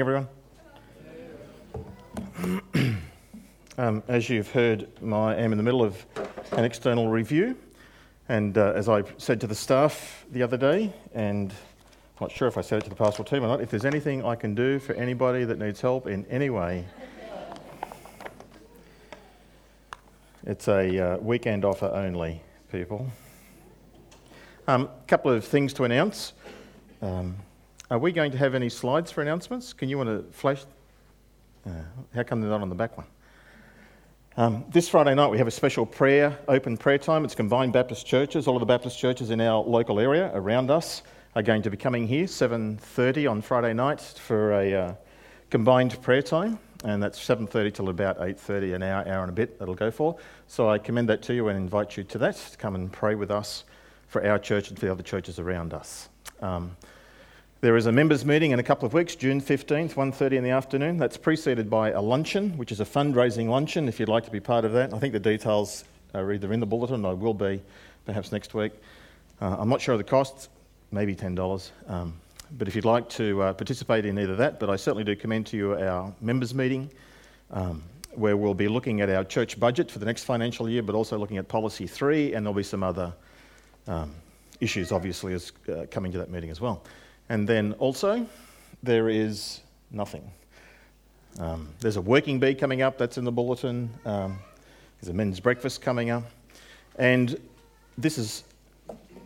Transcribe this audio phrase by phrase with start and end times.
[0.00, 0.28] everyone.
[3.78, 6.06] um, as you've heard, I am in the middle of
[6.52, 7.56] an external review,
[8.28, 11.56] and uh, as I said to the staff the other day, and I'm
[12.20, 14.24] not sure if I said it to the pastoral team or not, if there's anything
[14.24, 16.84] I can do for anybody that needs help in any way,
[20.44, 22.40] it's a uh, weekend offer only,
[22.70, 23.10] people.
[24.68, 26.34] A um, couple of things to announce.
[27.02, 27.36] Um,
[27.90, 29.72] are we going to have any slides for announcements?
[29.72, 30.64] Can you want to flash?
[31.66, 31.70] Uh,
[32.14, 33.06] how come they're not on the back one?
[34.36, 37.24] Um, this Friday night we have a special prayer, open prayer time.
[37.24, 38.46] It's combined Baptist churches.
[38.46, 41.02] All of the Baptist churches in our local area around us
[41.34, 44.94] are going to be coming here 7:30 on Friday night for a uh,
[45.50, 49.58] combined prayer time, and that's 7:30 till about 8:30, an hour, hour and a bit.
[49.58, 50.16] That'll go for.
[50.46, 53.14] So I commend that to you and invite you to that to come and pray
[53.14, 53.64] with us
[54.08, 56.10] for our church and for the other churches around us.
[56.42, 56.76] Um,
[57.60, 60.50] there is a members' meeting in a couple of weeks, June 15th, 1.30 in the
[60.50, 60.96] afternoon.
[60.96, 64.38] That's preceded by a luncheon, which is a fundraising luncheon, if you'd like to be
[64.38, 64.94] part of that.
[64.94, 67.60] I think the details are either in the bulletin or will be
[68.06, 68.72] perhaps next week.
[69.40, 70.48] Uh, I'm not sure of the costs,
[70.92, 71.70] maybe $10.
[71.88, 72.14] Um,
[72.56, 75.46] but if you'd like to uh, participate in either that, but I certainly do commend
[75.48, 76.88] to you our members' meeting,
[77.50, 77.82] um,
[78.12, 81.18] where we'll be looking at our church budget for the next financial year, but also
[81.18, 83.12] looking at Policy 3, and there'll be some other
[83.88, 84.14] um,
[84.60, 86.84] issues, obviously, as, uh, coming to that meeting as well.
[87.28, 88.26] And then also,
[88.82, 90.30] there is nothing.
[91.38, 93.90] Um, there's a working bee coming up, that's in the bulletin.
[94.04, 94.38] Um,
[95.00, 96.24] there's a men's breakfast coming up.
[96.96, 97.38] And
[97.96, 98.44] this is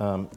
[0.00, 0.28] um,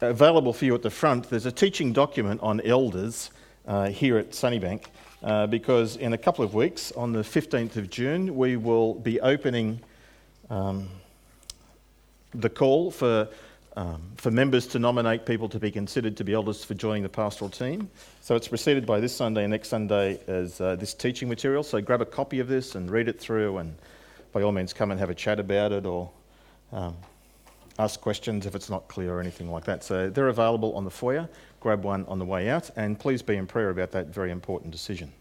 [0.00, 1.30] available for you at the front.
[1.30, 3.30] There's a teaching document on elders
[3.66, 4.84] uh, here at Sunnybank
[5.22, 9.20] uh, because in a couple of weeks, on the 15th of June, we will be
[9.20, 9.80] opening
[10.50, 10.88] um,
[12.34, 13.28] the call for
[13.76, 17.08] um, for members to nominate people to be considered to be elders for joining the
[17.10, 17.90] pastoral team.
[18.22, 21.62] So it's preceded by this Sunday and next Sunday as uh, this teaching material.
[21.62, 23.76] So grab a copy of this and read it through, and
[24.32, 26.10] by all means, come and have a chat about it or
[26.72, 26.96] um,
[27.78, 29.84] ask questions if it's not clear or anything like that.
[29.84, 31.28] So they're available on the foyer.
[31.60, 34.72] Grab one on the way out, and please be in prayer about that very important
[34.72, 35.12] decision.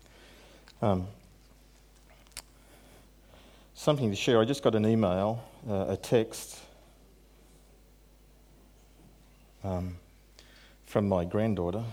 [0.81, 1.07] Um,
[3.73, 4.39] something to share.
[4.39, 6.61] I just got an email, uh, a text
[9.65, 9.97] um,
[10.85, 11.83] from my granddaughter.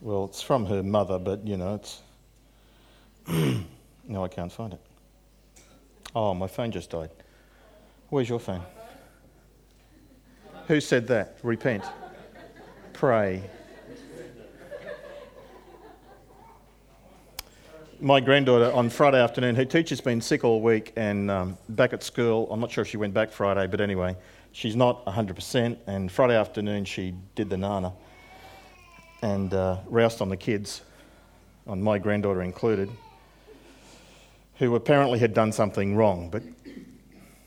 [0.00, 2.00] Well, it's from her mother, but you know, it's.
[4.06, 4.80] no, I can't find it.
[6.14, 7.10] Oh, my phone just died.
[8.08, 8.62] Where's your phone?
[10.66, 11.38] Who said that?
[11.42, 11.84] Repent.
[12.92, 13.42] Pray.
[18.02, 22.02] my granddaughter on Friday afternoon, her teacher's been sick all week and um, back at
[22.02, 22.48] school.
[22.50, 24.16] I'm not sure if she went back Friday, but anyway,
[24.52, 25.78] she's not 100%.
[25.86, 27.92] And Friday afternoon, she did the nana
[29.22, 30.82] and uh, roused on the kids,
[31.66, 32.90] on my granddaughter included,
[34.56, 36.30] who apparently had done something wrong.
[36.30, 36.42] But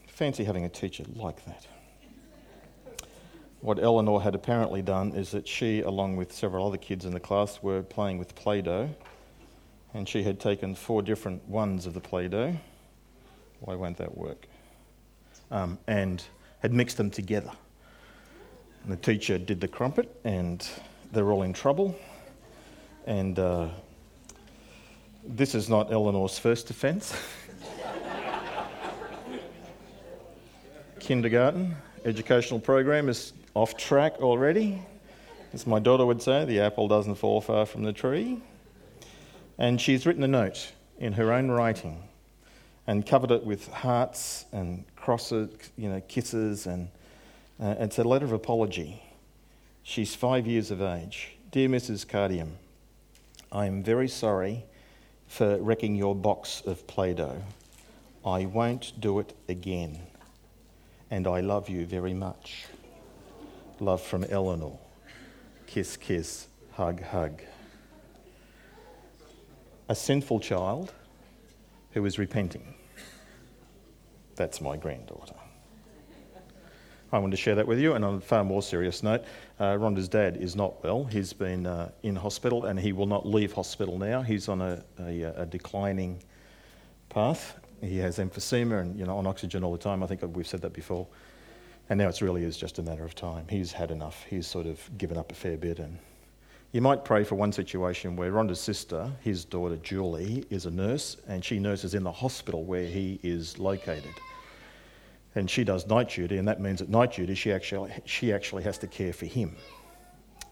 [0.08, 1.68] fancy having a teacher like that.
[3.62, 7.20] What Eleanor had apparently done is that she, along with several other kids in the
[7.20, 8.90] class, were playing with Play Doh,
[9.94, 12.56] and she had taken four different ones of the Play Doh.
[13.62, 14.48] Why won't that work?
[15.50, 16.22] Um, and
[16.64, 17.52] had mixed them together.
[18.84, 20.68] And the teacher did the crumpet, and
[21.12, 21.96] they were all in trouble.
[23.06, 23.68] And uh,
[25.24, 27.16] this is not Eleanor's first offence.
[31.00, 31.76] Kindergarten
[32.06, 34.82] educational program is off track already.
[35.54, 38.42] As my daughter would say, the apple doesn't fall far from the tree.
[39.58, 42.02] And she's written a note in her own writing
[42.88, 46.88] and covered it with hearts and crosses, you know, kisses, and
[47.60, 49.04] uh, it's a letter of apology.
[49.84, 51.36] She's five years of age.
[51.52, 52.08] Dear Mrs.
[52.08, 52.52] Cardium,
[53.52, 54.64] I am very sorry
[55.28, 57.44] for wrecking your box of Play Doh.
[58.26, 60.00] I won't do it again.
[61.12, 62.68] And I love you very much.
[63.82, 64.80] Love from Eleanor.
[65.68, 67.42] Kiss, kiss, hug, hug.
[69.90, 70.94] A sinful child
[71.92, 72.76] who is repenting.
[74.36, 75.36] That's my granddaughter.
[77.14, 77.94] I wanted to share that with you.
[77.94, 79.24] And on a far more serious note,
[79.60, 81.04] uh, Rhonda's dad is not well.
[81.04, 84.24] He's been uh, in hospital and he will not leave hospital now.
[84.24, 86.24] He's on a, a, a, declining
[87.10, 87.60] path.
[87.82, 90.02] He has emphysema and you know on oxygen all the time.
[90.02, 91.08] I think we've said that before.
[91.90, 93.46] And now it really is just a matter of time.
[93.48, 94.26] He's had enough.
[94.28, 96.00] He's sort of given up a fair bit and
[96.74, 101.18] you might pray for one situation where Rhonda's sister, his daughter Julie, is a nurse
[101.28, 104.14] and she nurses in the hospital where he is located.
[105.36, 108.64] And she does night duty, and that means at night duty she actually, she actually
[108.64, 109.56] has to care for him.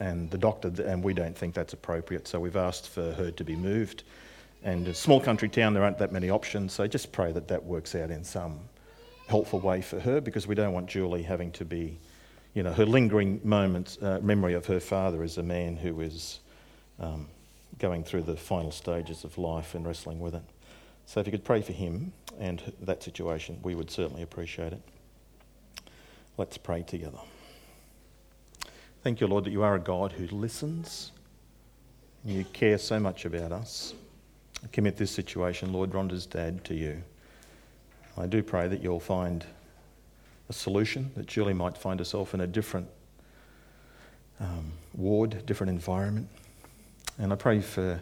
[0.01, 2.27] and the doctor, and we don't think that's appropriate.
[2.27, 4.03] So we've asked for her to be moved.
[4.63, 6.73] And a small country town, there aren't that many options.
[6.73, 8.59] So just pray that that works out in some
[9.27, 11.99] helpful way for her because we don't want Julie having to be,
[12.53, 16.39] you know, her lingering moments, uh, memory of her father as a man who is
[16.99, 17.27] um,
[17.79, 20.43] going through the final stages of life and wrestling with it.
[21.05, 24.81] So if you could pray for him and that situation, we would certainly appreciate it.
[26.37, 27.19] Let's pray together.
[29.03, 31.11] Thank you, Lord, that you are a God who listens.
[32.23, 33.93] You care so much about us.
[34.63, 37.01] I commit this situation, Lord, Rhonda's dad, to you.
[38.17, 39.43] I do pray that you'll find
[40.51, 42.87] a solution, that Julie might find herself in a different
[44.41, 46.27] um, ward, different environment.
[47.17, 48.01] And I pray for,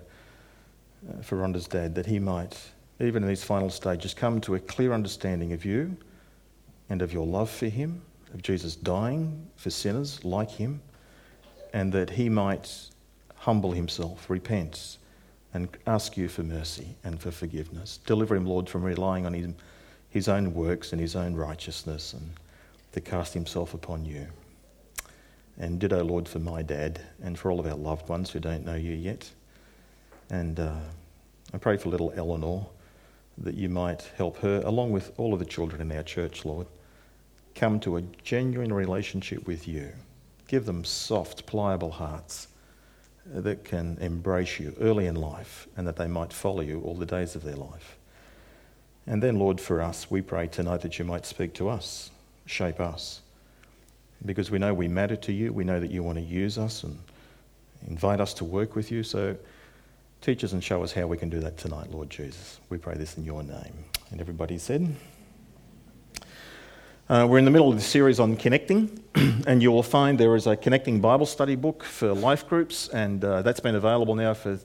[1.08, 2.58] uh, for Rhonda's dad that he might,
[3.00, 5.96] even in these final stages, come to a clear understanding of you
[6.90, 8.02] and of your love for him,
[8.34, 10.82] of Jesus dying for sinners like him,
[11.72, 12.90] and that he might
[13.36, 14.98] humble himself, repent,
[15.54, 18.00] and ask you for mercy and for forgiveness.
[18.08, 19.50] Deliver him, Lord, from relying on his,
[20.10, 22.32] his own works and his own righteousness and
[22.92, 24.28] to cast himself upon you.
[25.58, 28.66] And ditto, Lord, for my dad and for all of our loved ones who don't
[28.66, 29.30] know you yet.
[30.30, 30.76] And uh,
[31.54, 32.66] I pray for little Eleanor
[33.38, 36.68] that you might help her, along with all of the children in our church, Lord,
[37.56, 39.92] come to a genuine relationship with you.
[40.48, 42.48] Give them soft, pliable hearts
[43.26, 47.06] that can embrace you early in life and that they might follow you all the
[47.06, 47.99] days of their life.
[49.10, 52.12] And then, Lord, for us, we pray tonight that you might speak to us,
[52.46, 53.22] shape us,
[54.24, 55.52] because we know we matter to you.
[55.52, 56.96] We know that you want to use us and
[57.88, 59.02] invite us to work with you.
[59.02, 59.36] So
[60.22, 62.60] teach us and show us how we can do that tonight, Lord Jesus.
[62.70, 63.74] We pray this in your name.
[64.12, 64.96] And everybody said,
[67.10, 69.04] uh, we're in the middle of the series on connecting,
[69.48, 73.26] and you will find there is a connecting Bible study book for life groups, and
[73.26, 74.60] uh, that's been available now for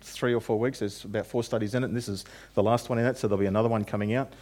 [0.00, 0.80] three or four weeks.
[0.80, 2.24] There's about four studies in it, and this is
[2.54, 4.32] the last one in it, so there'll be another one coming out.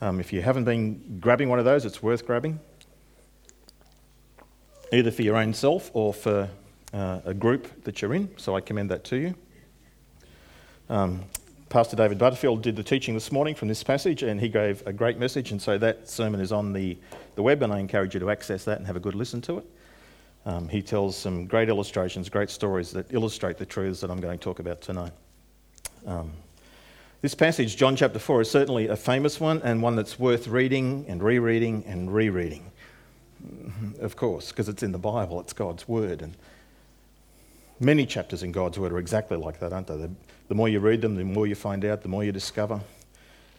[0.00, 2.58] Um, if you haven't been grabbing one of those, it's worth grabbing,
[4.92, 6.48] either for your own self or for
[6.92, 9.34] uh, a group that you're in, so I commend that to you.
[10.88, 11.22] Um,
[11.68, 14.92] Pastor David Butterfield did the teaching this morning from this passage, and he gave a
[14.92, 15.52] great message.
[15.52, 16.98] And so that sermon is on the,
[17.34, 19.56] the web, and I encourage you to access that and have a good listen to
[19.56, 19.64] it.
[20.44, 24.38] Um, he tells some great illustrations, great stories that illustrate the truths that I'm going
[24.38, 25.12] to talk about tonight.
[26.06, 26.32] Um,
[27.20, 31.04] this passage, John chapter 4, is certainly a famous one and one that's worth reading
[31.06, 32.72] and rereading and rereading.
[34.00, 36.22] Of course, because it's in the Bible, it's God's word.
[36.22, 36.34] And
[37.78, 40.08] many chapters in God's word are exactly like that, aren't they?
[40.48, 42.80] The more you read them, the more you find out, the more you discover.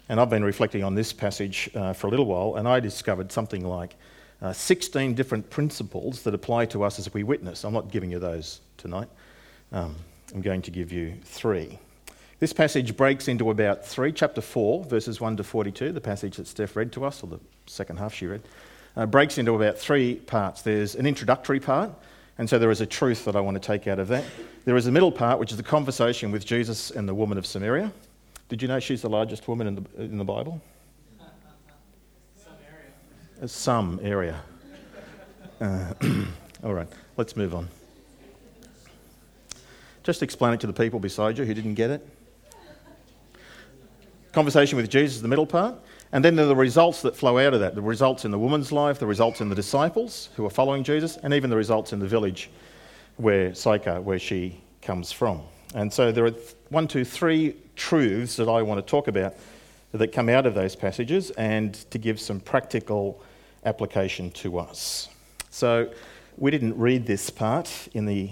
[0.09, 3.31] And I've been reflecting on this passage uh, for a little while, and I discovered
[3.31, 3.95] something like
[4.44, 7.63] uh, 16 different principles that apply to us as we witness.
[7.63, 9.07] I'm not giving you those tonight,
[9.72, 9.95] um,
[10.36, 11.80] I'm going to give you three.
[12.40, 16.48] This passage breaks into about three, chapter 4, verses 1 to 42, the passage that
[16.48, 18.42] Steph read to us, or the second half she read,
[18.98, 20.62] uh, breaks into about three parts.
[20.62, 21.92] There's an introductory part,
[22.38, 24.25] and so there is a truth that I want to take out of that.
[24.66, 27.45] There is a middle part, which is the conversation with Jesus and the woman of
[27.45, 27.94] Samaria.
[28.50, 30.62] Did you know she's the largest woman in the, in the Bible?
[33.45, 34.40] Some area.
[35.60, 35.94] Uh,
[36.63, 36.88] all right,
[37.18, 37.68] let's move on.
[40.04, 42.07] Just explain it to the people beside you who didn't get it.
[44.31, 45.76] Conversation with Jesus the middle part.
[46.14, 48.40] And then there are the results that flow out of that the results in the
[48.40, 51.92] woman's life, the results in the disciples who are following Jesus, and even the results
[51.92, 52.50] in the village
[53.18, 55.42] where Sychar, where she comes from.
[55.76, 56.33] And so there are
[56.69, 59.35] one, two, three truths that I want to talk about
[59.92, 63.21] that come out of those passages and to give some practical
[63.65, 65.09] application to us.
[65.49, 65.91] So
[66.37, 68.31] we didn't read this part in the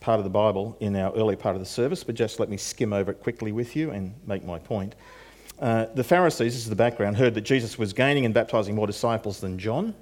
[0.00, 2.56] part of the Bible in our early part of the service, but just let me
[2.56, 4.94] skim over it quickly with you and make my point.
[5.60, 8.86] Uh, the Pharisees, this is the background, heard that Jesus was gaining and baptizing more
[8.86, 9.94] disciples than John.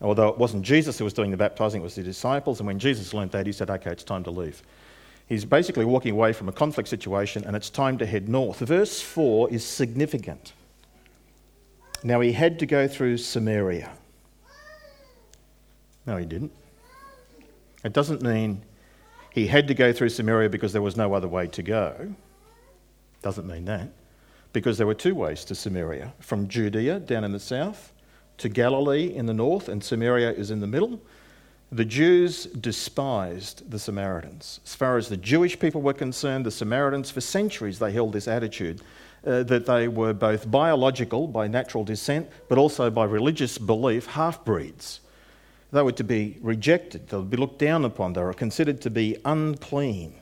[0.00, 2.60] Although it wasn't Jesus who was doing the baptizing, it was the disciples.
[2.60, 4.62] And when Jesus learned that, he said, Okay, it's time to leave.
[5.26, 8.58] He's basically walking away from a conflict situation and it's time to head north.
[8.58, 10.52] Verse 4 is significant.
[12.02, 13.90] Now, he had to go through Samaria.
[16.06, 16.52] No, he didn't.
[17.84, 18.62] It doesn't mean
[19.30, 22.14] he had to go through Samaria because there was no other way to go.
[23.22, 23.90] Doesn't mean that.
[24.52, 27.92] Because there were two ways to Samaria from Judea down in the south
[28.38, 31.00] to Galilee in the north, and Samaria is in the middle.
[31.72, 34.60] The Jews despised the Samaritans.
[34.64, 38.28] As far as the Jewish people were concerned, the Samaritans, for centuries, they held this
[38.28, 38.80] attitude
[39.26, 44.44] uh, that they were both biological, by natural descent, but also by religious belief, half
[44.44, 45.00] breeds.
[45.74, 48.90] They were to be rejected, they would be looked down upon, they were considered to
[48.90, 50.14] be unclean,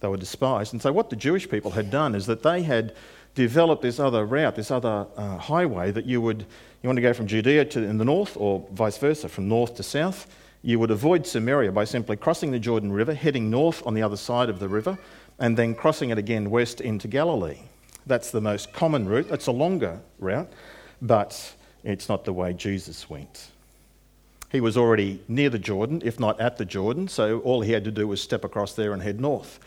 [0.00, 0.72] they were despised.
[0.72, 2.92] And so, what the Jewish people had done is that they had
[3.36, 6.44] developed this other route, this other uh, highway that you would,
[6.82, 9.76] you want to go from Judea to in the north or vice versa, from north
[9.76, 10.26] to south.
[10.62, 14.16] You would avoid Samaria by simply crossing the Jordan River, heading north on the other
[14.16, 14.98] side of the river,
[15.38, 17.60] and then crossing it again west into Galilee.
[18.06, 19.28] That's the most common route.
[19.30, 20.52] It's a longer route,
[21.00, 21.54] but
[21.84, 23.52] it's not the way Jesus went.
[24.54, 27.82] He was already near the Jordan, if not at the Jordan, so all he had
[27.86, 29.58] to do was step across there and head north.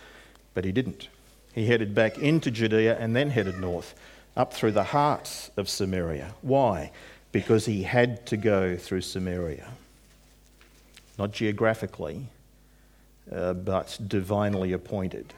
[0.53, 1.09] But he didn't.
[1.53, 3.93] He headed back into Judea and then headed north,
[4.37, 6.35] up through the heart of Samaria.
[6.41, 6.93] Why?
[7.33, 9.67] Because he had to go through Samaria.
[11.19, 12.27] Not geographically,
[13.29, 15.33] uh, but divinely appointed.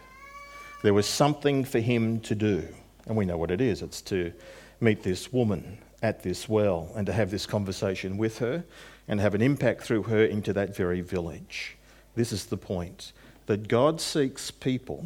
[0.84, 2.68] There was something for him to do,
[3.08, 4.32] and we know what it is it's to
[4.80, 8.64] meet this woman at this well and to have this conversation with her
[9.08, 11.76] and have an impact through her into that very village.
[12.16, 13.12] This is the point
[13.48, 15.06] that God seeks people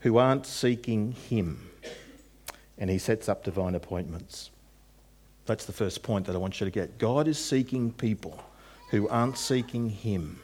[0.00, 1.70] who aren't seeking Him,
[2.76, 4.50] and He sets up divine appointments.
[5.46, 6.98] That's the first point that I want you to get.
[6.98, 8.42] God is seeking people
[8.90, 10.40] who aren't seeking Him.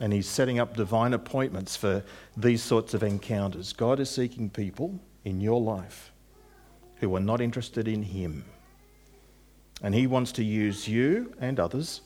[0.00, 2.02] And He's setting up divine appointments for
[2.36, 3.72] these sorts of encounters.
[3.72, 6.11] God is seeking people in your life
[7.02, 8.44] who are not interested in Him.
[9.82, 12.00] And He wants to use you and others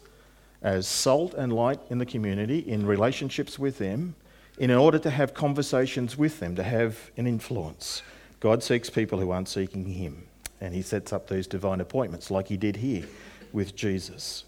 [0.62, 4.16] as salt and light in the community, in relationships with them,
[4.58, 8.02] in order to have conversations with them, to have an influence.
[8.40, 10.26] God seeks people who aren't seeking Him.
[10.60, 13.04] And He sets up these divine appointments, like He did here
[13.52, 14.44] with Jesus.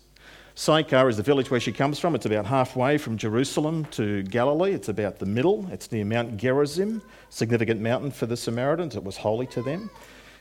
[0.55, 2.17] Sychar is the village where she comes from.
[2.17, 4.73] It's about halfway from Jerusalem to Galilee.
[4.73, 5.69] It's about the middle.
[5.71, 8.97] It's near Mount Gerizim, significant mountain for the Samaritans.
[8.97, 9.89] It was holy to them.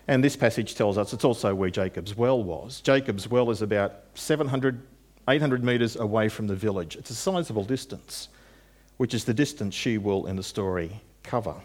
[0.08, 2.80] And this passage tells us it's also where Jacob's well was.
[2.82, 4.82] Jacob's well is about 700,
[5.28, 6.96] 800 metres away from the village.
[6.96, 8.30] It's a sizable distance,
[8.96, 11.56] which is the distance she will, in the story, cover.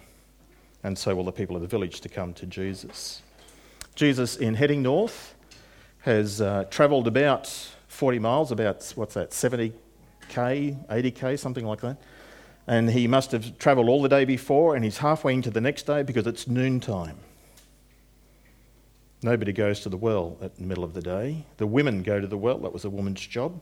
[0.83, 3.23] And so will the people of the village to come to Jesus.
[3.95, 5.37] Jesus, in heading north,
[6.01, 7.47] has uh, travelled about
[7.87, 9.73] 40 miles, about, what's that, 70k,
[10.31, 11.99] 80k, something like that.
[12.67, 15.87] And he must have travelled all the day before, and he's halfway into the next
[15.87, 17.19] day because it's noontime.
[19.25, 21.47] Nobody goes to the well at the middle of the day.
[21.59, 23.61] The women go to the well, that was a woman's job.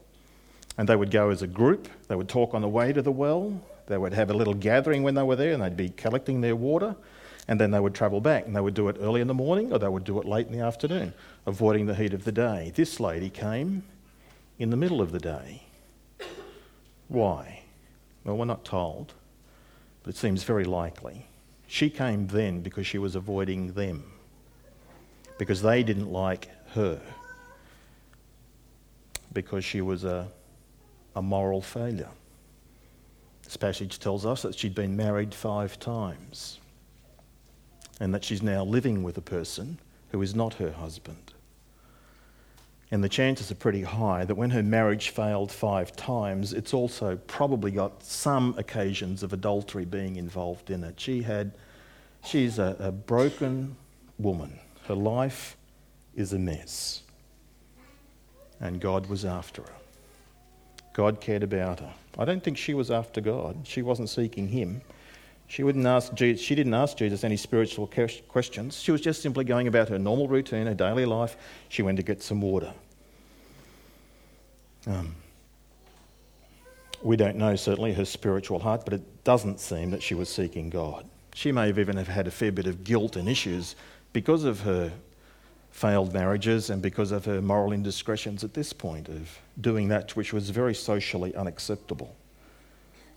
[0.79, 3.12] And they would go as a group, they would talk on the way to the
[3.12, 6.40] well, they would have a little gathering when they were there, and they'd be collecting
[6.40, 6.97] their water,
[7.49, 8.47] and then they would travel back.
[8.47, 10.47] And they would do it early in the morning or they would do it late
[10.47, 11.12] in the afternoon,
[11.45, 12.73] avoiding the heat of the day.
[12.75, 13.83] This lady came
[14.59, 15.64] in the middle of the day.
[17.09, 17.64] Why?
[18.25, 19.12] Well, we're not told,
[20.05, 21.26] but it seems very likely.
[21.67, 24.05] She came then because she was avoiding them
[25.40, 27.00] because they didn't like her
[29.32, 30.28] because she was a,
[31.16, 32.11] a moral failure.
[33.44, 36.61] This passage tells us that she'd been married five times
[38.00, 39.78] and that she's now living with a person
[40.11, 41.32] who is not her husband.
[42.90, 47.16] And the chances are pretty high that when her marriage failed five times, it's also
[47.28, 51.00] probably got some occasions of adultery being involved in it.
[51.00, 51.52] She had,
[52.23, 53.78] she's a, a broken
[54.18, 54.60] woman.
[54.87, 55.57] Her life
[56.15, 57.03] is a mess.
[58.61, 59.73] And God was after her.
[60.93, 61.93] God cared about her.
[62.19, 63.57] I don't think she was after God.
[63.65, 64.83] She wasn't seeking Him.
[65.47, 67.91] She, wouldn't ask Jesus, she didn't ask Jesus any spiritual
[68.29, 68.77] questions.
[68.81, 71.37] She was just simply going about her normal routine, her daily life.
[71.69, 72.73] She went to get some water.
[74.87, 75.17] Um,
[77.03, 80.71] we don't know certainly her spiritual heart, but it doesn't seem that she was seeking
[80.71, 81.05] God.
[81.35, 83.75] She may have even have had a fair bit of guilt and issues
[84.12, 84.93] because of her
[85.71, 90.33] failed marriages and because of her moral indiscretions at this point of doing that which
[90.33, 92.14] was very socially unacceptable.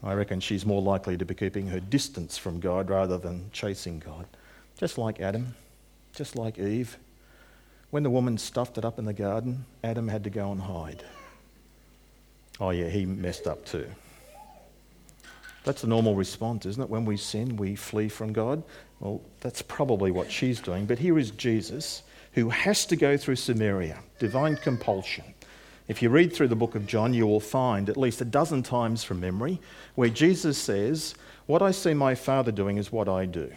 [0.03, 3.99] I reckon she's more likely to be keeping her distance from God rather than chasing
[3.99, 4.27] God.
[4.77, 5.55] Just like Adam,
[6.13, 6.97] just like Eve.
[7.89, 11.03] When the woman stuffed it up in the garden, Adam had to go and hide.
[12.59, 13.87] Oh, yeah, he messed up too.
[15.63, 16.89] That's the normal response, isn't it?
[16.89, 18.63] When we sin, we flee from God.
[18.99, 20.85] Well, that's probably what she's doing.
[20.85, 22.03] But here is Jesus
[22.33, 25.23] who has to go through Samaria, divine compulsion.
[25.87, 28.63] If you read through the book of John, you will find at least a dozen
[28.63, 29.59] times from memory
[29.95, 31.15] where Jesus says,
[31.45, 33.51] What I see my Father doing is what I do.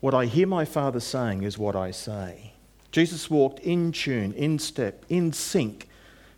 [0.00, 2.52] What I hear my Father saying is what I say.
[2.90, 5.88] Jesus walked in tune, in step, in sync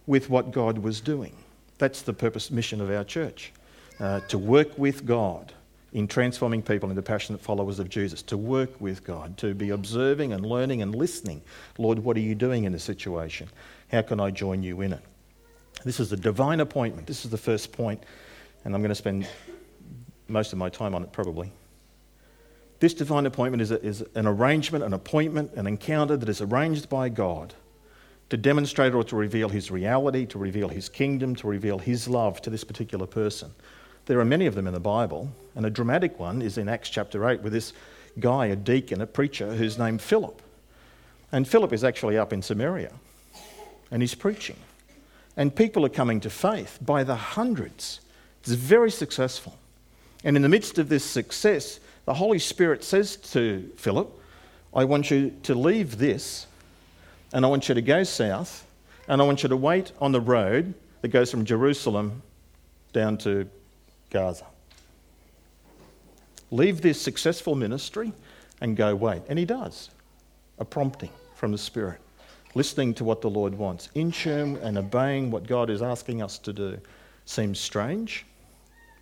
[0.07, 1.35] with what God was doing.
[1.79, 3.53] That's the purpose, mission of our church
[4.01, 5.53] uh, to work with God
[5.93, 10.33] in transforming people into passionate followers of Jesus, to work with God, to be observing
[10.33, 11.41] and learning and listening.
[11.79, 13.49] Lord, what are you doing in a situation?
[13.93, 15.03] How can I join you in it?
[15.85, 17.07] This is a divine appointment.
[17.07, 18.03] This is the first point,
[18.65, 19.29] and I'm going to spend
[20.27, 21.53] most of my time on it probably.
[22.81, 26.89] This divine appointment is, a, is an arrangement, an appointment, an encounter that is arranged
[26.89, 27.55] by God
[28.31, 32.43] to demonstrate or to reveal his reality, to reveal his kingdom, to reveal his love
[32.43, 33.53] to this particular person.
[34.07, 36.91] There are many of them in the Bible, and a dramatic one is in Acts
[36.91, 37.73] chapter 8 with this
[38.21, 40.43] guy, a deacon, a preacher, who's named Philip.
[41.33, 42.93] And Philip is actually up in Samaria,
[43.91, 44.57] and he's preaching.
[45.37, 48.01] And people are coming to faith by the hundreds.
[48.43, 49.57] It's very successful.
[50.23, 54.21] And in the midst of this success, the Holy Spirit says to Philip,
[54.75, 56.47] I want you to leave this
[57.33, 58.67] and I want you to go south
[59.09, 62.23] and I want you to wait on the road that goes from Jerusalem
[62.93, 63.49] down to
[64.15, 64.47] Gaza.
[66.53, 68.13] Leave this successful ministry
[68.61, 69.23] and go wait.
[69.29, 69.91] And he does.
[70.61, 71.99] A prompting from the Spirit,
[72.55, 76.39] listening to what the Lord wants, in tune and obeying what God is asking us
[76.39, 76.79] to do.
[77.25, 78.25] Seems strange,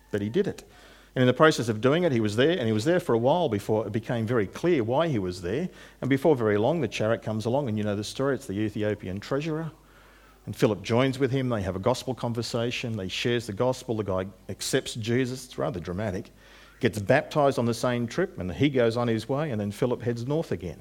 [0.09, 0.63] but he did it.
[1.13, 3.13] And in the process of doing it, he was there, and he was there for
[3.13, 5.69] a while before it became very clear why he was there.
[6.01, 8.57] And before very long, the chariot comes along, and you know the story it's the
[8.57, 9.69] Ethiopian treasurer.
[10.45, 11.49] And Philip joins with him.
[11.49, 12.97] They have a gospel conversation.
[12.97, 13.95] They shares the gospel.
[13.95, 15.45] The guy accepts Jesus.
[15.45, 16.31] It's rather dramatic.
[16.79, 20.01] Gets baptized on the same trip, and he goes on his way, and then Philip
[20.01, 20.79] heads north again.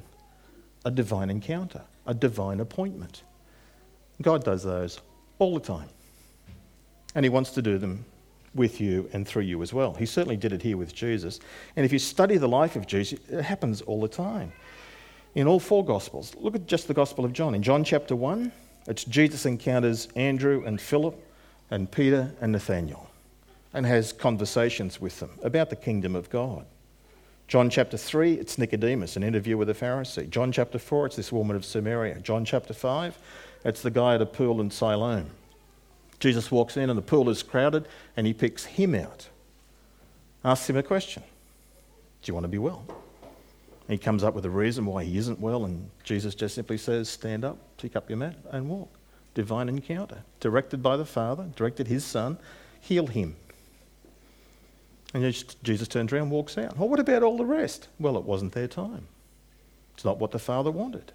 [0.84, 3.22] A divine encounter, a divine appointment.
[4.20, 5.00] God does those
[5.38, 5.88] all the time.
[7.14, 8.04] And he wants to do them
[8.54, 9.94] with you and through you as well.
[9.94, 11.40] He certainly did it here with Jesus.
[11.76, 14.52] And if you study the life of Jesus, it happens all the time.
[15.34, 17.54] In all four Gospels, look at just the Gospel of John.
[17.54, 18.52] In John chapter 1,
[18.86, 21.18] it's Jesus encounters Andrew and Philip
[21.70, 23.08] and Peter and Nathaniel
[23.72, 26.66] and has conversations with them about the kingdom of God.
[27.48, 30.28] John chapter 3, it's Nicodemus, an interview with a Pharisee.
[30.28, 32.20] John chapter 4, it's this woman of Samaria.
[32.20, 33.18] John chapter 5,
[33.64, 35.30] it's the guy at a pool in Siloam.
[36.18, 37.86] Jesus walks in and the pool is crowded
[38.16, 39.28] and he picks him out.
[40.44, 41.22] Asks him a question
[42.22, 42.84] Do you want to be well?
[43.88, 47.08] He comes up with a reason why he isn't well, and Jesus just simply says,
[47.08, 48.90] Stand up, pick up your mat, and walk.
[49.34, 50.22] Divine encounter.
[50.40, 52.38] Directed by the Father, directed his Son,
[52.80, 53.36] heal him.
[55.14, 55.22] And
[55.62, 56.76] Jesus turns around and walks out.
[56.76, 57.88] Well, what about all the rest?
[57.98, 59.06] Well, it wasn't their time.
[59.94, 61.12] It's not what the Father wanted.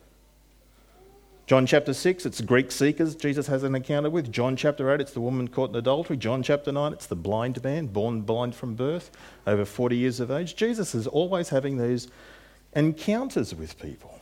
[1.48, 4.32] John chapter 6, it's Greek seekers Jesus has an encounter with.
[4.34, 6.18] John chapter 8, it's the woman caught in adultery.
[6.18, 9.12] John chapter 9, it's the blind man, born blind from birth,
[9.48, 10.58] over 40 years of age.
[10.58, 12.10] Jesus is always having these
[12.78, 14.20] encounters with people.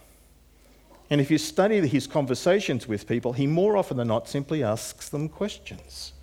[1.09, 5.09] And if you study his conversations with people, he more often than not simply asks
[5.09, 6.13] them questions.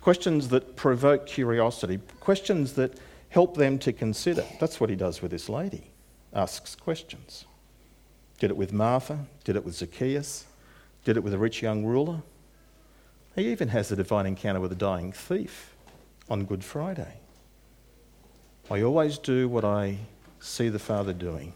[0.00, 4.44] Questions that provoke curiosity, questions that help them to consider.
[4.58, 5.90] That's what he does with this lady,
[6.34, 7.44] asks questions.
[8.38, 10.46] Did it with Martha, did it with Zacchaeus,
[11.04, 12.22] did it with a rich young ruler.
[13.36, 15.74] He even has a divine encounter with a dying thief
[16.28, 17.18] on Good Friday.
[18.70, 19.98] I always do what I
[20.40, 21.52] see the Father doing.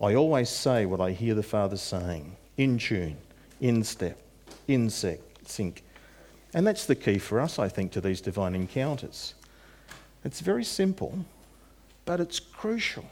[0.00, 3.16] I always say what I hear the Father saying, in tune,
[3.60, 4.18] in step,
[4.68, 5.82] in sync.
[6.54, 9.34] And that's the key for us, I think, to these divine encounters.
[10.24, 11.24] It's very simple,
[12.04, 13.06] but it's crucial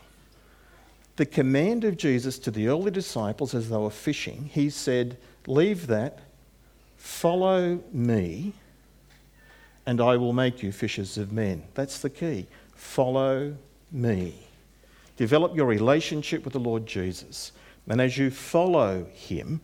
[1.21, 5.87] the command of Jesus to the early disciples as they were fishing, he said, Leave
[5.89, 6.19] that,
[6.97, 8.55] follow me,
[9.85, 11.65] and I will make you fishers of men.
[11.75, 12.47] That's the key.
[12.75, 13.55] Follow
[13.93, 14.33] me.
[15.21, 17.53] Develop your relationship with the Lord Jesus.
[17.87, 19.61] And as you follow him,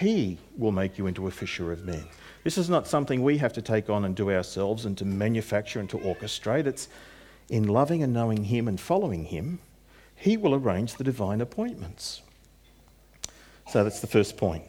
[0.00, 2.04] he will make you into a fisher of men.
[2.42, 5.78] This is not something we have to take on and do ourselves and to manufacture
[5.78, 6.66] and to orchestrate.
[6.66, 6.88] It's
[7.50, 9.58] in loving and knowing him and following him
[10.16, 12.22] he will arrange the divine appointments.
[13.68, 14.64] So that's the first point.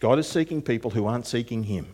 [0.00, 1.86] God is seeking people who aren't seeking Him,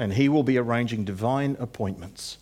[0.00, 2.38] and He will be arranging divine appointments,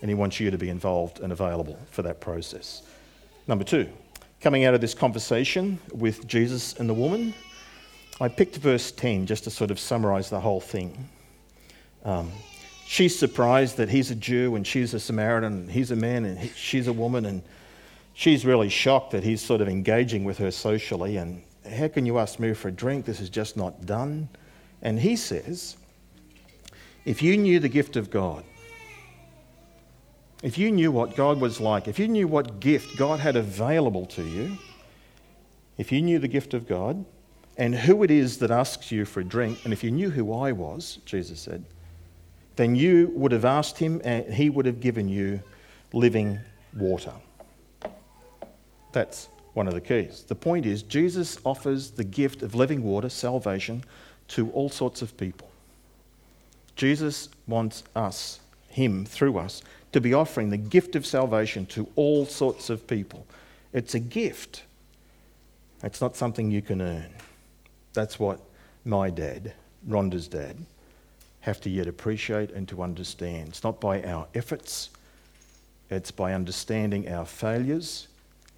[0.00, 2.82] and He wants you to be involved and available for that process.
[3.48, 3.88] Number two,
[4.40, 7.32] coming out of this conversation with Jesus and the woman,
[8.20, 11.08] I picked verse 10 just to sort of summarize the whole thing.
[12.04, 12.32] Um,
[12.86, 16.38] she's surprised that he's a Jew and she's a Samaritan, and he's a man and
[16.38, 17.42] he, she's a woman, and
[18.14, 21.16] she's really shocked that he's sort of engaging with her socially.
[21.16, 23.04] And how can you ask me for a drink?
[23.04, 24.28] This is just not done.
[24.82, 25.76] And he says,
[27.04, 28.44] if you knew the gift of God,
[30.42, 34.06] if you knew what God was like, if you knew what gift God had available
[34.06, 34.58] to you,
[35.78, 37.04] if you knew the gift of God
[37.56, 40.32] and who it is that asks you for a drink, and if you knew who
[40.32, 41.64] I was, Jesus said,
[42.56, 45.40] then you would have asked him and he would have given you
[45.92, 46.38] living
[46.74, 47.12] water.
[48.92, 50.24] That's one of the keys.
[50.26, 53.84] The point is, Jesus offers the gift of living water, salvation,
[54.28, 55.50] to all sorts of people.
[56.76, 62.26] Jesus wants us, Him through us, to be offering the gift of salvation to all
[62.26, 63.26] sorts of people.
[63.72, 64.62] It's a gift,
[65.82, 67.10] it's not something you can earn.
[67.92, 68.40] That's what
[68.84, 69.52] my dad,
[69.88, 70.56] Rhonda's dad,
[71.40, 73.48] have to yet appreciate and to understand.
[73.48, 74.90] It's not by our efforts,
[75.90, 78.08] it's by understanding our failures,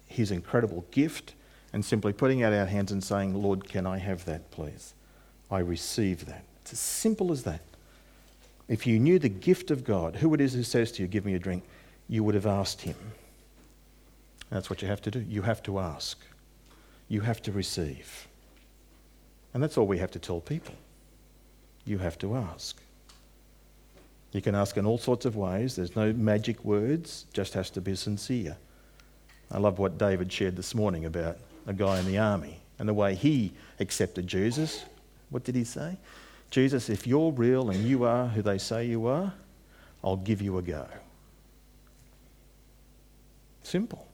[0.07, 1.33] His incredible gift,
[1.71, 4.93] and simply putting out our hands and saying, Lord, can I have that, please?
[5.51, 6.43] I receive that.
[6.61, 7.61] It's as simple as that.
[8.69, 11.25] If you knew the gift of God, who it is who says to you, Give
[11.25, 11.63] me a drink,
[12.07, 12.95] you would have asked Him.
[14.51, 15.19] That's what you have to do.
[15.27, 16.17] You have to ask,
[17.07, 18.27] you have to receive.
[19.53, 20.75] And that's all we have to tell people.
[21.85, 22.79] You have to ask.
[24.31, 25.75] You can ask in all sorts of ways.
[25.75, 28.57] There's no magic words, just has to be sincere.
[29.51, 32.93] I love what David shared this morning about a guy in the army and the
[32.93, 34.85] way he accepted Jesus.
[35.31, 35.97] What did he say?
[36.49, 39.33] Jesus, if you're real and you are who they say you are,
[40.03, 40.87] I'll give you a go.
[43.63, 44.07] Simple.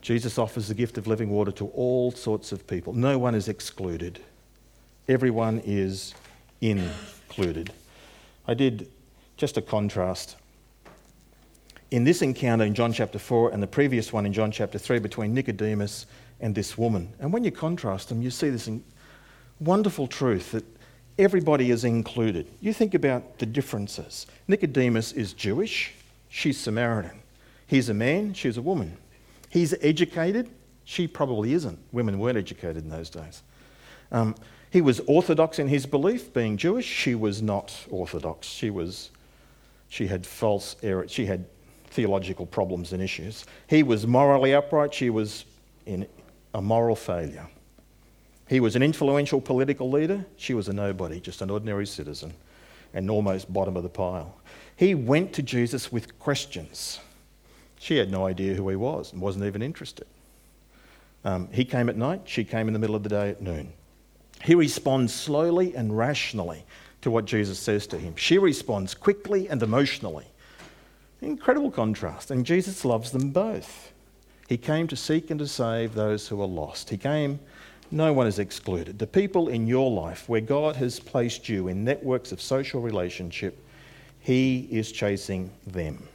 [0.00, 2.92] Jesus offers the gift of living water to all sorts of people.
[2.92, 4.20] No one is excluded,
[5.08, 6.14] everyone is
[6.60, 7.72] included.
[8.46, 8.90] I did
[9.36, 10.36] just a contrast
[11.90, 14.98] in this encounter in John chapter 4 and the previous one in John chapter 3
[14.98, 16.06] between Nicodemus
[16.44, 17.10] and this woman.
[17.18, 18.68] And when you contrast them, you see this
[19.60, 20.62] wonderful truth that
[21.18, 22.46] everybody is included.
[22.60, 24.26] You think about the differences.
[24.46, 25.94] Nicodemus is Jewish,
[26.28, 27.22] she's Samaritan.
[27.66, 28.98] He's a man, she's a woman.
[29.48, 30.50] He's educated,
[30.84, 31.78] she probably isn't.
[31.92, 33.42] Women weren't educated in those days.
[34.12, 34.34] Um,
[34.70, 36.84] he was orthodox in his belief, being Jewish.
[36.84, 38.48] She was not orthodox.
[38.48, 39.12] She was,
[39.88, 41.08] she had false error.
[41.08, 41.46] She had
[41.86, 43.46] theological problems and issues.
[43.66, 45.46] He was morally upright, she was
[45.86, 46.06] in
[46.54, 47.46] a moral failure.
[48.48, 52.32] He was an influential political leader, she was a nobody, just an ordinary citizen,
[52.92, 54.36] and almost bottom of the pile.
[54.76, 57.00] He went to Jesus with questions.
[57.78, 60.06] She had no idea who he was and wasn't even interested.
[61.24, 63.72] Um, he came at night, she came in the middle of the day at noon.
[64.42, 66.64] He responds slowly and rationally
[67.00, 68.14] to what Jesus says to him.
[68.16, 70.26] She responds quickly and emotionally.
[71.22, 72.30] Incredible contrast.
[72.30, 73.92] And Jesus loves them both.
[74.48, 76.90] He came to seek and to save those who are lost.
[76.90, 77.40] He came,
[77.90, 78.98] no one is excluded.
[78.98, 83.56] The people in your life where God has placed you in networks of social relationship,
[84.20, 86.08] He is chasing them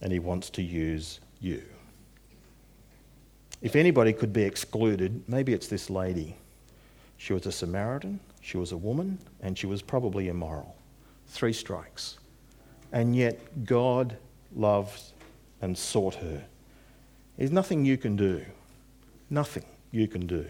[0.00, 1.62] and He wants to use you.
[3.62, 6.36] If anybody could be excluded, maybe it's this lady.
[7.16, 10.76] She was a Samaritan, she was a woman, and she was probably immoral.
[11.28, 12.18] Three strikes.
[12.92, 14.16] And yet God
[14.54, 15.00] loved
[15.62, 16.44] and sought her.
[17.36, 18.44] There's nothing you can do,
[19.30, 20.46] nothing you can do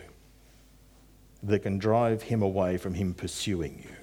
[1.43, 3.97] that can drive him away from him pursuing you.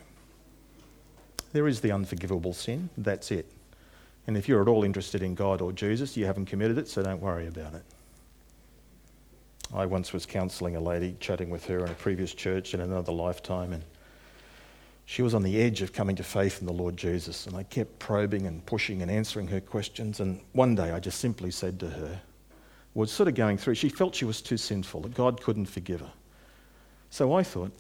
[1.54, 3.52] There is the unforgivable sin, that's it.
[4.28, 7.02] And if you're at all interested in God or Jesus, you haven't committed it, so
[7.02, 7.84] don't worry about it.
[9.74, 13.12] I once was counselling a lady, chatting with her in a previous church in another
[13.12, 13.84] lifetime, and
[15.06, 17.48] she was on the edge of coming to faith in the Lord Jesus.
[17.48, 20.20] And I kept probing and pushing and answering her questions.
[20.20, 22.22] And one day I just simply said to her,
[22.94, 26.02] was sort of going through, she felt she was too sinful, that God couldn't forgive
[26.02, 26.12] her.
[27.10, 27.72] So I thought,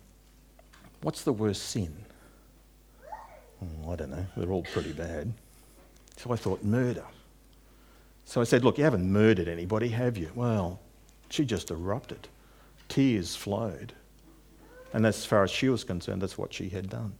[1.02, 1.94] what's the worst sin?
[3.62, 5.34] Oh, I don't know, they're all pretty bad.
[6.18, 7.06] So I thought, murder.
[8.26, 10.32] So I said, Look, you haven't murdered anybody, have you?
[10.36, 10.80] Well,
[11.30, 12.28] she just erupted.
[12.88, 13.94] Tears flowed.
[14.94, 17.14] And as far as she was concerned, that's what she had done.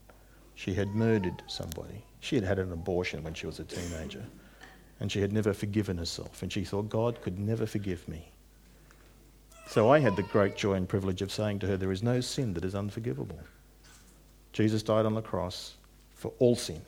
[0.56, 2.04] She had murdered somebody.
[2.20, 4.24] She had had an abortion when she was a teenager.
[5.02, 6.44] And she had never forgiven herself.
[6.44, 8.32] And she thought, God could never forgive me.
[9.68, 12.22] So I had the great joy and privilege of saying to her, There is no
[12.22, 13.40] sin that is unforgivable.
[14.54, 15.74] Jesus died on the cross
[16.14, 16.82] for all sin,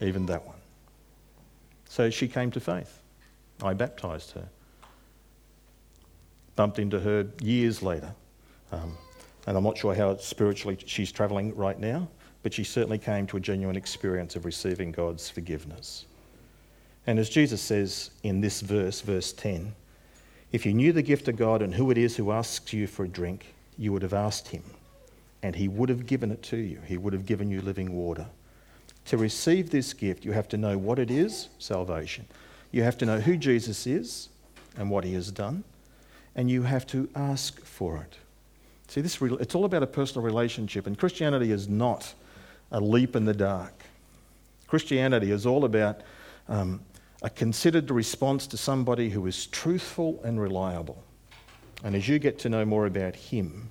[0.00, 0.56] even that one.
[1.88, 3.02] So she came to faith.
[3.62, 4.48] I baptized her.
[6.56, 8.14] Bumped into her years later.
[8.72, 8.96] Um,
[9.46, 12.08] and I'm not sure how spiritually she's travelling right now,
[12.42, 16.06] but she certainly came to a genuine experience of receiving God's forgiveness.
[17.08, 19.74] And as Jesus says in this verse, verse 10,
[20.52, 23.06] if you knew the gift of God and who it is who asks you for
[23.06, 24.62] a drink, you would have asked him,
[25.42, 26.78] and he would have given it to you.
[26.86, 28.26] He would have given you living water.
[29.06, 32.26] To receive this gift, you have to know what it is salvation.
[32.72, 34.28] You have to know who Jesus is
[34.76, 35.64] and what he has done,
[36.36, 38.18] and you have to ask for it.
[38.88, 42.12] See, this, it's all about a personal relationship, and Christianity is not
[42.70, 43.72] a leap in the dark.
[44.66, 46.02] Christianity is all about
[46.48, 46.80] um,
[47.22, 51.02] a considered the response to somebody who is truthful and reliable.
[51.82, 53.70] And as you get to know more about Him,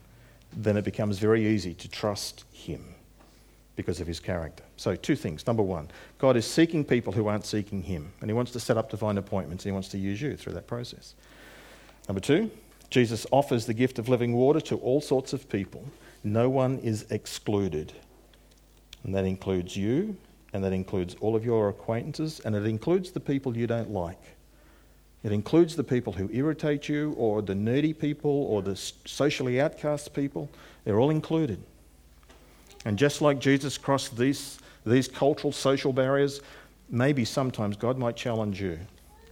[0.53, 2.95] then it becomes very easy to trust Him
[3.75, 4.63] because of His character.
[4.75, 5.45] So, two things.
[5.47, 8.77] Number one, God is seeking people who aren't seeking Him, and He wants to set
[8.77, 11.15] up divine appointments, and He wants to use you through that process.
[12.07, 12.49] Number two,
[12.89, 15.86] Jesus offers the gift of living water to all sorts of people.
[16.23, 17.93] No one is excluded.
[19.03, 20.17] And that includes you,
[20.53, 24.21] and that includes all of your acquaintances, and it includes the people you don't like.
[25.23, 30.13] It includes the people who irritate you, or the nerdy people, or the socially outcast
[30.13, 30.49] people.
[30.83, 31.62] They're all included.
[32.86, 36.41] And just like Jesus crossed these, these cultural, social barriers,
[36.89, 38.79] maybe sometimes God might challenge you.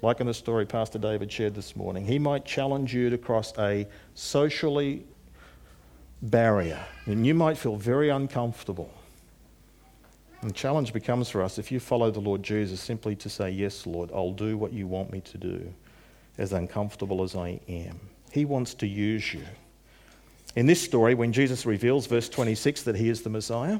[0.01, 3.53] Like in the story Pastor David shared this morning, he might challenge you to cross
[3.57, 5.05] a socially
[6.21, 8.91] barrier, and you might feel very uncomfortable.
[10.45, 13.49] And the challenge becomes for us, if you follow the Lord Jesus, simply to say,
[13.49, 15.73] Yes, Lord, I'll do what you want me to do,
[16.37, 17.99] as uncomfortable as I am.
[18.31, 19.41] He wants to use you.
[20.55, 23.79] In this story, when Jesus reveals, verse 26, that he is the Messiah,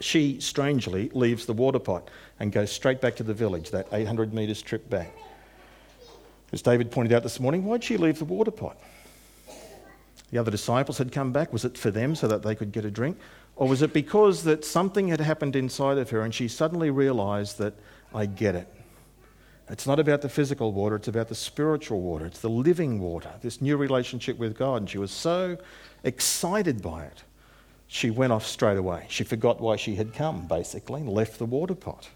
[0.00, 2.08] she strangely leaves the water pot
[2.40, 5.14] and goes straight back to the village, that 800 metres trip back.
[6.50, 8.78] As David pointed out this morning, why'd she leave the water pot?
[10.30, 11.52] The other disciples had come back.
[11.52, 13.18] Was it for them so that they could get a drink?
[13.56, 17.58] Or was it because that something had happened inside of her and she suddenly realized
[17.58, 17.74] that
[18.12, 18.68] I get it?
[19.70, 22.26] It's not about the physical water, it's about the spiritual water.
[22.26, 24.82] It's the living water, this new relationship with God.
[24.82, 25.56] And she was so
[26.02, 27.22] excited by it,
[27.86, 29.06] she went off straight away.
[29.08, 32.10] She forgot why she had come, basically, and left the water pot.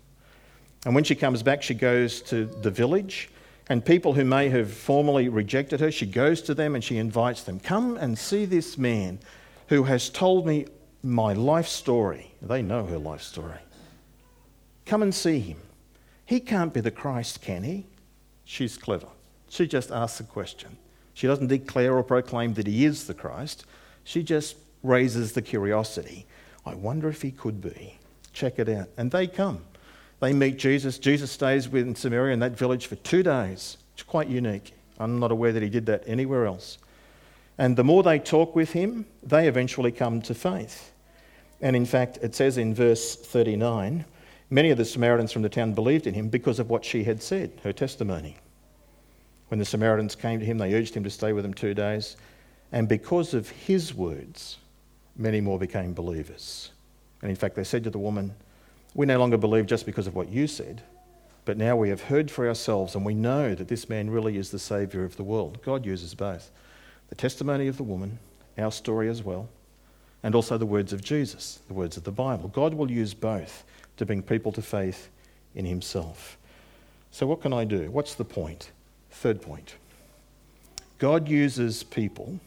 [0.85, 3.31] And when she comes back, she goes to the village,
[3.69, 7.43] and people who may have formerly rejected her, she goes to them and she invites
[7.43, 9.19] them Come and see this man
[9.69, 10.67] who has told me
[11.03, 12.33] my life story.
[12.43, 13.59] They know her life story.
[14.87, 15.59] Come and see him.
[16.25, 17.87] He can't be the Christ, can he?
[18.45, 19.09] She's clever.
[19.49, 20.77] She just asks a question.
[21.15, 23.65] She doesn't declare or proclaim that he is the Christ.
[24.05, 26.27] She just raises the curiosity.
[26.65, 27.99] I wonder if he could be.
[28.33, 28.89] Check it out.
[28.97, 29.63] And they come.
[30.21, 30.99] They meet Jesus.
[30.99, 33.79] Jesus stays in Samaria in that village for two days.
[33.95, 34.75] It's quite unique.
[34.99, 36.79] I'm not aware that he did that anywhere else.
[37.59, 40.93] And the more they talk with him, they eventually come to faith.
[41.61, 44.05] And in fact, it says in verse 39
[44.51, 47.23] many of the Samaritans from the town believed in him because of what she had
[47.23, 48.37] said, her testimony.
[49.49, 52.17] When the Samaritans came to him, they urged him to stay with them two days.
[52.73, 54.59] And because of his words,
[55.17, 56.71] many more became believers.
[57.23, 58.35] And in fact, they said to the woman,
[58.95, 60.83] We no longer believe just because of what you said,
[61.45, 64.51] but now we have heard for ourselves and we know that this man really is
[64.51, 65.61] the Saviour of the world.
[65.63, 66.51] God uses both
[67.09, 68.19] the testimony of the woman,
[68.57, 69.49] our story as well,
[70.23, 72.49] and also the words of Jesus, the words of the Bible.
[72.49, 73.65] God will use both
[73.97, 75.09] to bring people to faith
[75.55, 76.37] in Himself.
[77.11, 77.91] So, what can I do?
[77.91, 78.71] What's the point?
[79.11, 79.75] Third point
[80.99, 82.41] God uses people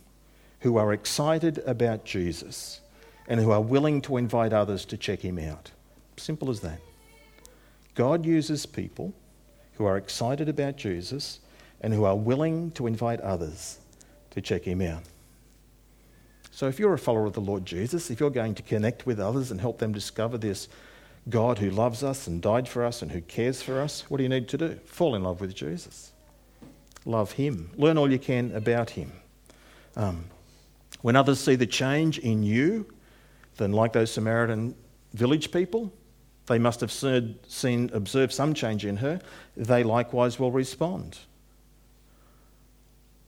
[0.60, 2.82] who are excited about Jesus
[3.28, 5.72] and who are willing to invite others to check Him out.
[6.18, 6.80] Simple as that.
[7.96, 9.14] God uses people
[9.74, 11.40] who are excited about Jesus
[11.82, 13.80] and who are willing to invite others
[14.32, 15.04] to check him out.
[16.52, 19.20] So, if you're a follower of the Lord Jesus, if you're going to connect with
[19.20, 20.68] others and help them discover this
[21.30, 24.24] God who loves us and died for us and who cares for us, what do
[24.24, 24.80] you need to do?
[24.86, 26.12] Fall in love with Jesus.
[27.06, 27.72] Love him.
[27.76, 29.12] Learn all you can about him.
[29.96, 30.26] Um,
[31.02, 32.86] when others see the change in you,
[33.58, 34.76] then, like those Samaritan
[35.14, 35.92] village people,
[36.48, 39.20] they must have seen, seen, observed some change in her.
[39.56, 41.18] They likewise will respond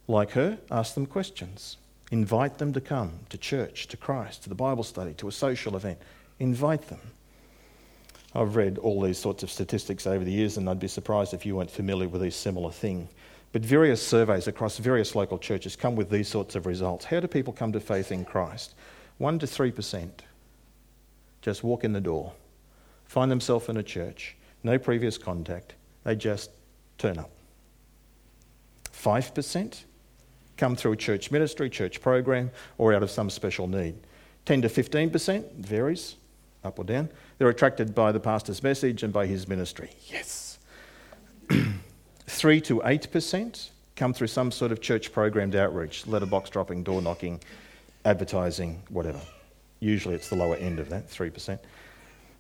[0.08, 1.78] like her, ask them questions.
[2.12, 5.76] Invite them to come to church, to Christ, to the Bible study, to a social
[5.76, 5.98] event.
[6.40, 7.00] Invite them.
[8.36, 11.46] I've read all these sorts of statistics over the years, and I'd be surprised if
[11.46, 13.08] you weren't familiar with these similar thing.
[13.52, 17.06] But various surveys across various local churches come with these sorts of results.
[17.06, 18.74] How do people come to faith in Christ?
[19.22, 20.10] 1% to 3%.
[21.42, 22.34] Just walk in the door,
[23.06, 26.50] find themselves in a church, no previous contact, they just
[26.98, 27.30] turn up.
[28.92, 29.84] 5%?
[30.58, 33.96] Come through church ministry, church program, or out of some special need.
[34.46, 36.16] 10 to 15% varies,
[36.64, 37.10] up or down.
[37.38, 39.90] They're attracted by the pastor's message and by his ministry.
[40.08, 40.60] Yes.
[42.28, 47.40] 3 to 8% come through some sort of church programmed outreach, letterbox dropping, door knocking,
[48.06, 49.20] advertising, whatever.
[49.80, 51.60] Usually it's the lower end of that, 3%.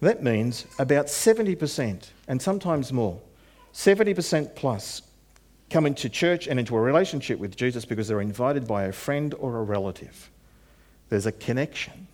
[0.02, 3.19] That means about 70%, and sometimes more,
[3.73, 5.02] 70% plus
[5.73, 9.33] come into church and into a relationship with Jesus because they're invited by a friend
[9.39, 10.29] or a relative.
[11.09, 12.07] There's a connection.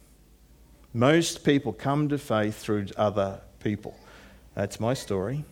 [0.93, 3.99] Most people come to faith through other people.
[4.55, 5.43] That's my story.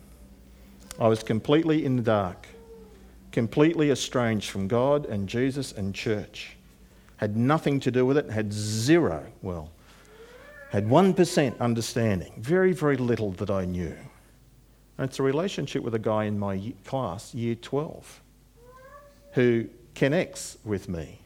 [0.98, 2.48] I was completely in the dark,
[3.30, 6.56] completely estranged from God and Jesus and church.
[7.18, 9.70] had nothing to do with it, had zero, well,
[10.70, 13.96] had 1% understanding, very, very little that I knew.
[14.98, 18.20] And it's a relationship with a guy in my class, year 12,
[19.32, 21.20] who connects with me.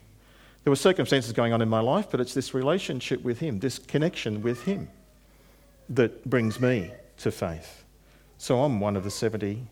[0.62, 3.78] There were circumstances going on in my life, but it's this relationship with him, this
[3.78, 4.88] connection with him,
[5.88, 7.84] that brings me to faith.
[8.38, 9.66] So I'm one of the 70%.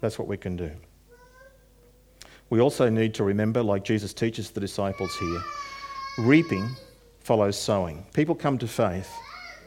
[0.00, 0.70] That's what we can do.
[2.48, 5.42] We also need to remember, like Jesus teaches the disciples here,
[6.18, 6.68] reaping
[7.20, 8.06] follows sowing.
[8.14, 9.12] People come to faith,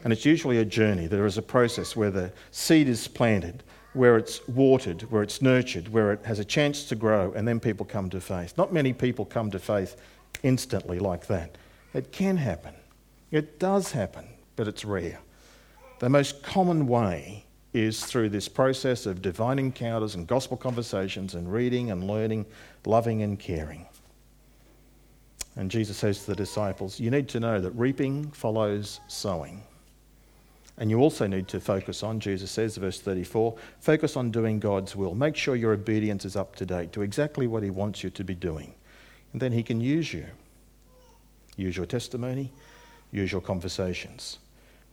[0.04, 1.06] and it's usually a journey.
[1.06, 5.88] There is a process where the seed is planted, where it's watered, where it's nurtured,
[5.88, 8.56] where it has a chance to grow, and then people come to faith.
[8.56, 9.96] Not many people come to faith
[10.42, 11.56] instantly like that.
[11.92, 12.74] It can happen.
[13.30, 15.18] It does happen, but it's rare.
[15.98, 21.52] The most common way is through this process of divine encounters and gospel conversations and
[21.52, 22.46] reading and learning,
[22.84, 23.86] loving and caring.
[25.56, 29.62] And Jesus says to the disciples, You need to know that reaping follows sowing.
[30.80, 34.96] And you also need to focus on, Jesus says, verse 34, focus on doing God's
[34.96, 35.14] will.
[35.14, 38.24] Make sure your obedience is up to date Do exactly what He wants you to
[38.24, 38.74] be doing.
[39.32, 40.26] And then He can use you.
[41.56, 42.50] Use your testimony,
[43.12, 44.38] use your conversations.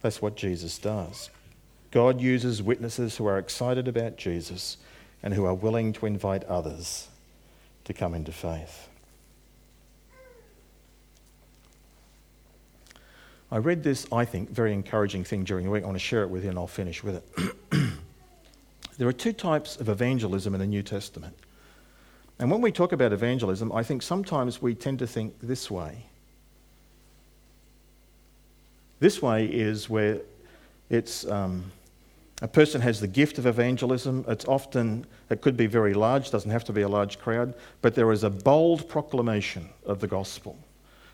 [0.02, 1.30] That's what Jesus does.
[1.91, 4.76] God uses witnesses who are excited about Jesus
[5.23, 7.08] and who are willing to invite others
[7.86, 8.89] to come into faith.
[13.52, 15.84] I read this, I think, very encouraging thing during the week.
[15.84, 17.56] I want to share it with you and I'll finish with it.
[18.98, 21.38] there are two types of evangelism in the New Testament.
[22.40, 26.06] And when we talk about evangelism, I think sometimes we tend to think this way.
[29.00, 30.22] This way is where
[30.90, 31.72] it's um,
[32.42, 34.26] a person has the gift of evangelism.
[34.28, 37.96] It's often, it could be very large, doesn't have to be a large crowd, but
[37.96, 40.58] there is a bold proclamation of the gospel.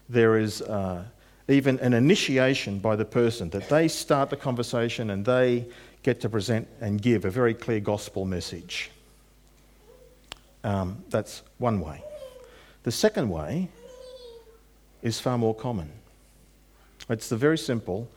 [0.09, 1.03] There is uh,
[1.47, 5.65] even an initiation by the person that they start the conversation and they
[6.03, 8.91] get to present and give a very clear gospel message.
[10.63, 12.01] Um, that's one way.
[12.83, 13.69] The second way
[15.01, 15.91] is far more common.
[17.09, 18.09] It's the very simple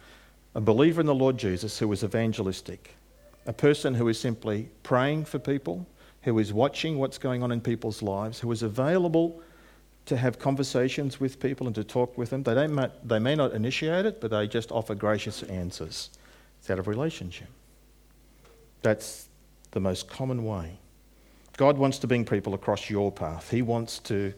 [0.55, 2.95] a believer in the Lord Jesus who is evangelistic,
[3.45, 5.87] a person who is simply praying for people,
[6.23, 9.43] who is watching what's going on in people's lives, who is available
[10.07, 12.43] to have conversations with people and to talk with them.
[12.45, 16.11] They, don't, they may not initiate it, but they just offer gracious answers.
[16.61, 17.49] It's out of relationship.
[18.83, 19.29] That's
[19.73, 20.79] the most common way.
[21.57, 23.51] God wants to bring people across your path.
[23.51, 24.33] He wants to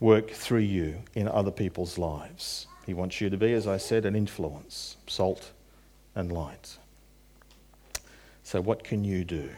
[0.00, 2.66] work through you in other people's lives.
[2.86, 5.52] He wants you to be, as I said, an influence, salt
[6.14, 6.78] and light.
[8.42, 9.50] So, what can you do?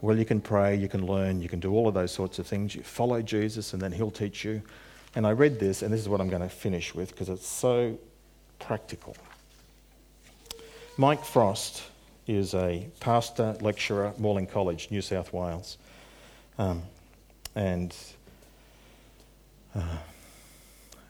[0.00, 2.46] Well, you can pray, you can learn, you can do all of those sorts of
[2.46, 2.74] things.
[2.74, 4.62] You follow Jesus, and then He'll teach you.
[5.14, 7.46] And I read this, and this is what I'm going to finish with because it's
[7.46, 7.98] so
[8.58, 9.16] practical.
[10.98, 11.84] Mike Frost
[12.26, 15.78] is a pastor, lecturer, Morling College, New South Wales.
[16.58, 16.82] Um,
[17.54, 17.94] and
[19.74, 19.80] uh,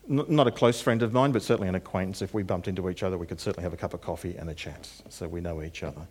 [0.09, 2.21] n- not a close friend of mine, but certainly an acquaintance.
[2.21, 4.49] If we bumped into each other, we could certainly have a cup of coffee and
[4.49, 6.07] a chat, so we know each other.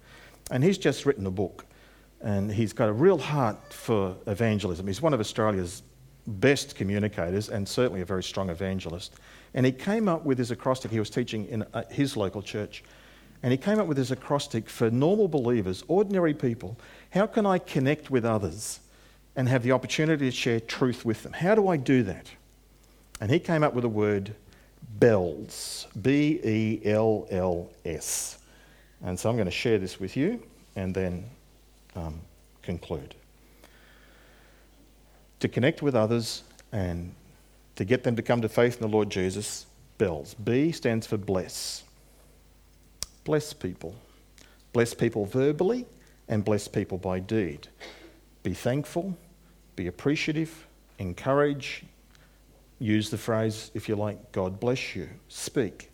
[0.51, 1.65] And he's just written a book
[2.27, 4.85] and he's got a real heart for evangelism.
[4.85, 5.85] He's one of Australia's
[6.27, 9.15] best communicators and certainly a very strong evangelist.
[9.55, 12.83] And he came up with his acrostic, he was teaching in uh, his local church,
[13.45, 16.77] and he came up with his acrostic for normal believers, ordinary people.
[17.11, 18.81] How can I connect with others
[19.37, 21.33] and have the opportunity to share truth with them?
[21.33, 22.29] How do I do that?
[23.21, 24.35] And he came up with the word
[24.99, 28.39] bells, B E L L S.
[29.05, 30.43] And so I'm going to share this with you
[30.75, 31.31] and then
[31.97, 32.21] um,
[32.63, 33.15] conclude.
[35.41, 37.15] To connect with others and
[37.77, 39.67] to get them to come to faith in the Lord Jesus,
[39.99, 40.35] bells.
[40.35, 41.85] B stands for bless.
[43.25, 43.95] Bless people.
[44.73, 45.87] Bless people verbally
[46.29, 47.69] and bless people by deed.
[48.43, 49.17] Be thankful,
[49.75, 50.67] be appreciative,
[50.99, 51.85] encourage,
[52.79, 55.91] use the phrase, if you like, God bless you, speak.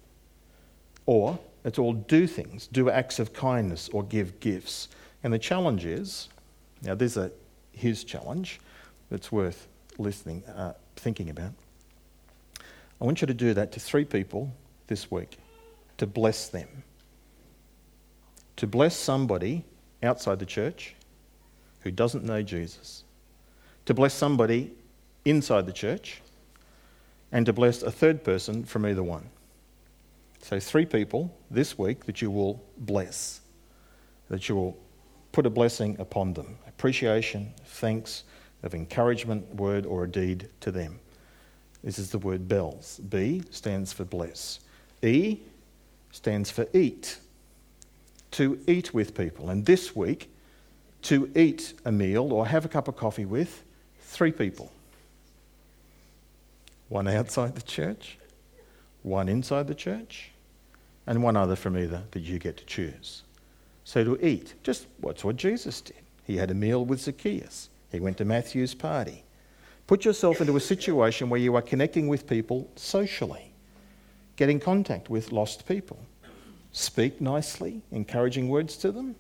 [1.07, 4.89] Or it's all do things, do acts of kindness or give gifts.
[5.23, 6.29] And the challenge is
[6.83, 7.31] now, there's a
[7.73, 8.61] his challenge
[9.11, 9.69] that's worth
[9.99, 11.53] listening, uh, thinking about.
[13.01, 14.53] I want you to do that to three people
[14.87, 15.39] this week
[15.99, 16.69] to bless them.
[18.57, 19.65] To bless somebody
[20.03, 20.95] outside the church
[21.81, 23.05] who doesn't know Jesus.
[23.87, 24.73] To bless somebody
[25.25, 26.21] inside the church.
[27.33, 29.31] And to bless a third person from either one.
[30.43, 33.41] So, three people this week that you will bless,
[34.29, 34.77] that you will
[35.33, 38.25] put a blessing upon them appreciation, thanks,
[38.63, 40.99] of encouragement, word, or a deed to them.
[41.83, 42.99] This is the word bells.
[43.09, 44.61] B stands for bless.
[45.03, 45.41] E
[46.13, 47.19] stands for eat.
[48.33, 49.51] To eat with people.
[49.51, 50.31] And this week,
[51.03, 53.63] to eat a meal or have a cup of coffee with
[54.01, 54.73] three people
[56.89, 58.19] one outside the church,
[59.03, 60.31] one inside the church,
[61.07, 63.23] and one other from either that you get to choose.
[63.85, 65.97] So to eat, just what's what Jesus did.
[66.25, 69.25] He had a meal with Zacchaeus, he went to Matthew's party.
[69.87, 73.53] Put yourself into a situation where you are connecting with people socially,
[74.37, 75.99] get in contact with lost people.
[76.73, 79.15] Speak nicely, encouraging words to them,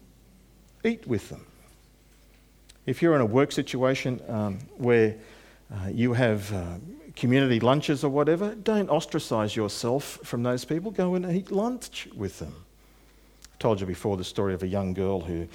[0.84, 1.44] eat with them.
[2.86, 5.16] If you're in a work situation um, where
[5.70, 6.78] uh, you have uh,
[7.14, 10.90] community lunches or whatever, don't ostracize yourself from those people.
[10.90, 12.64] Go and eat lunch with them.
[13.62, 15.46] Told you before the story of a young girl who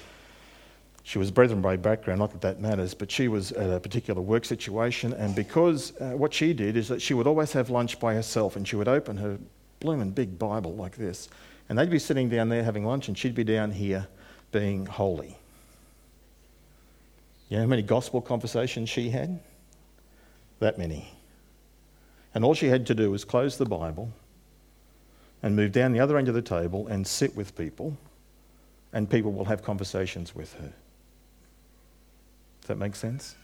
[1.02, 4.22] she was brethren by background, not that that matters, but she was at a particular
[4.22, 8.00] work situation, and because uh, what she did is that she would always have lunch
[8.00, 9.38] by herself, and she would open her
[9.80, 11.28] blooming big Bible like this,
[11.68, 14.08] and they'd be sitting down there having lunch, and she'd be down here
[14.52, 15.36] being holy.
[17.50, 19.38] You know how many gospel conversations she had?
[20.60, 21.12] That many.
[22.34, 24.10] And all she had to do was close the Bible
[25.42, 27.96] and move down the other end of the table and sit with people,
[28.92, 30.72] and people will have conversations with her.
[32.60, 33.36] Does that make sense?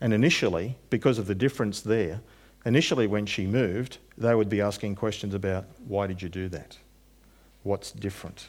[0.00, 2.20] And initially, because of the difference there,
[2.64, 6.78] initially when she moved, they would be asking questions about why did you do that?
[7.62, 8.48] What's different?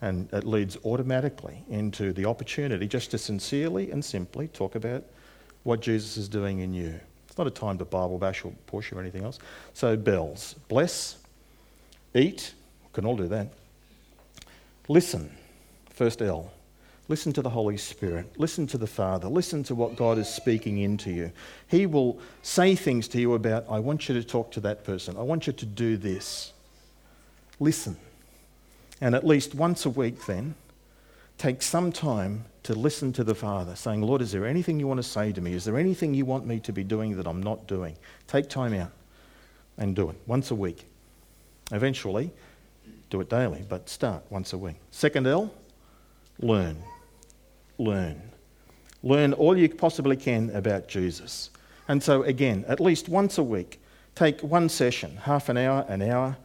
[0.00, 5.04] And it leads automatically into the opportunity just to sincerely and simply talk about
[5.64, 7.00] what Jesus is doing in you.
[7.38, 9.38] It's not a time to Bible bash or push or anything else.
[9.72, 10.56] So, bells.
[10.66, 11.18] Bless,
[12.12, 13.52] eat, we can all do that.
[14.88, 15.30] Listen,
[15.90, 16.50] first L.
[17.06, 18.26] Listen to the Holy Spirit.
[18.38, 19.28] Listen to the Father.
[19.28, 21.30] Listen to what God is speaking into you.
[21.68, 25.16] He will say things to you about, I want you to talk to that person.
[25.16, 26.52] I want you to do this.
[27.60, 27.96] Listen.
[29.00, 30.56] And at least once a week, then,
[31.38, 34.98] take some time to listen to the Father, saying, Lord, is there anything you want
[34.98, 35.54] to say to me?
[35.54, 37.96] Is there anything you want me to be doing that I'm not doing?
[38.26, 38.90] Take time out
[39.78, 40.84] and do it once a week.
[41.70, 42.30] Eventually,
[43.08, 44.76] do it daily, but start once a week.
[44.90, 45.52] Second L,
[46.40, 46.82] learn.
[47.78, 48.20] Learn.
[49.02, 51.50] Learn all you possibly can about Jesus.
[51.86, 53.80] And so, again, at least once a week,
[54.16, 56.36] take one session, half an hour, an hour,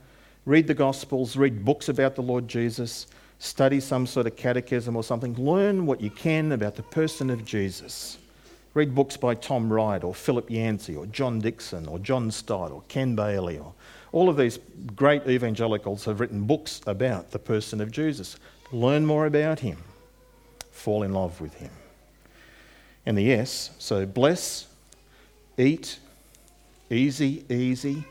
[0.46, 3.08] read the Gospels, read books about the Lord Jesus
[3.44, 5.34] study some sort of catechism or something.
[5.34, 8.18] Learn what you can about the person of Jesus.
[8.74, 12.84] Read books by Tom Wright or Philip Yancey or John Dickson or John Stott or
[12.88, 13.74] Ken Bailey or
[14.14, 14.60] all of these
[14.96, 18.38] great evangelicals have written books about the person of Jesus.
[18.72, 19.78] Learn more about him.
[20.72, 21.72] Fall in love with him.
[23.06, 24.68] And the S, so bless,
[25.58, 26.00] eat,
[26.90, 28.06] easy, easy,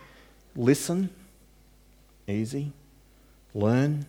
[0.54, 1.08] listen,
[2.28, 2.72] easy,
[3.54, 4.04] learn,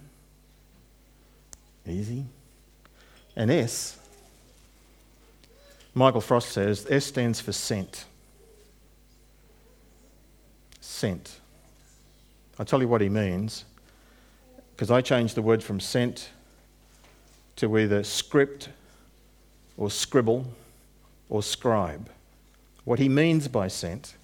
[1.88, 2.26] Easy.
[3.36, 3.98] And S,
[5.94, 8.06] Michael Frost says, S stands for sent.
[10.80, 11.40] Sent.
[12.58, 13.66] I'll tell you what he means,
[14.76, 16.30] because I changed the word from sent
[17.58, 18.70] to either script
[19.78, 20.48] or scribble
[21.30, 22.10] or scribe.
[22.86, 24.16] What he means by sent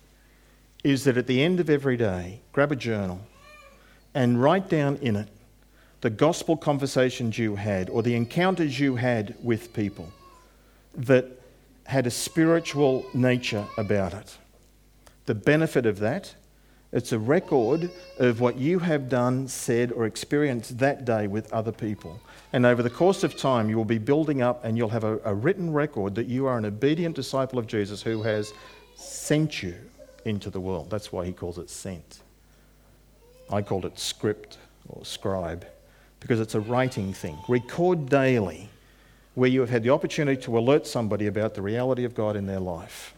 [0.84, 3.22] is that at the end of every day, grab a journal
[4.14, 5.30] and write down in it
[6.02, 10.12] the gospel conversations you had or the encounters you had with people
[10.96, 11.26] that
[11.86, 14.38] had a spiritual nature about it.
[15.26, 16.34] The benefit of that,
[16.92, 21.72] it's a record of what you have done, said, or experienced that day with other
[21.72, 22.20] people.
[22.54, 25.20] And over the course of time, you will be building up and you'll have a,
[25.26, 28.54] a written record that you are an obedient disciple of Jesus who has
[28.96, 29.76] sent you
[30.26, 30.90] into the world.
[30.90, 32.22] That's why he calls it sent.
[33.52, 35.66] I called it script or scribe
[36.20, 37.38] because it's a writing thing.
[37.48, 38.70] Record daily
[39.36, 42.46] where you have had the opportunity to alert somebody about the reality of God in
[42.46, 43.14] their life.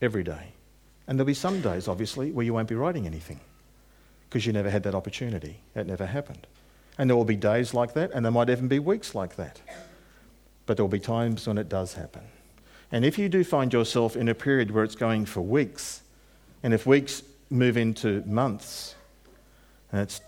[0.00, 0.52] Every day.
[1.06, 3.40] And there'll be some days, obviously, where you won't be writing anything
[4.28, 5.58] because you never had that opportunity.
[5.74, 6.46] It never happened.
[6.98, 9.60] And there will be days like that, and there might even be weeks like that.
[10.64, 12.22] But there will be times when it does happen.
[12.90, 16.02] And if you do find yourself in a period where it's going for weeks,
[16.62, 18.94] and if weeks move into months,
[19.92, 20.20] and it's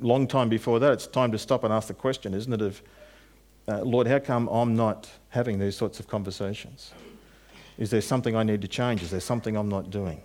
[0.00, 2.82] long time before that, it's time to stop and ask the question, isn't it, of,
[3.68, 6.92] uh, Lord, how come I'm not having these sorts of conversations?
[7.78, 9.02] Is there something I need to change?
[9.02, 10.20] Is there something I'm not doing?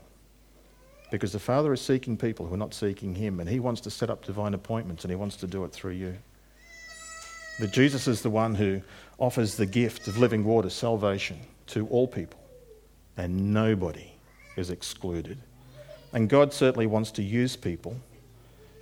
[1.11, 3.91] Because the Father is seeking people who are not seeking Him, and He wants to
[3.91, 6.17] set up divine appointments, and He wants to do it through you.
[7.59, 8.81] But Jesus is the one who
[9.17, 12.39] offers the gift of living water, salvation, to all people,
[13.15, 14.11] and nobody
[14.57, 15.37] is excluded.
[16.11, 17.95] And God certainly wants to use people